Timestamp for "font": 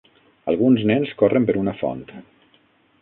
1.83-2.03